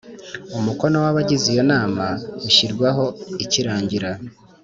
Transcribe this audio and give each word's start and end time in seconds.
umukono 0.57 0.95
w’ 1.03 1.07
abagize 1.11 1.45
iyo 1.49 1.61
inama 1.65 2.05
ushyirwaho 2.47 3.05
ikirangira 3.43 4.09